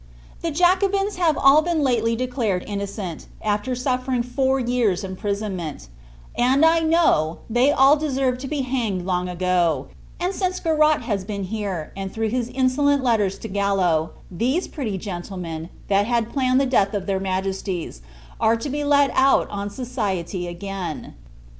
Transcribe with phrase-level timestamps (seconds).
[0.41, 5.89] The Jacobins have all been lately declared innocent, after suffering four years imprisonment;
[6.35, 11.23] and, I know, they all deserved to be hanged long ago: and, since Garrat has
[11.23, 16.59] been here, and through his insolent letters to Gallo, these pretty gentlemen, that had planned
[16.59, 18.01] the death of their Majesties,
[18.39, 21.13] are to be let out on society again.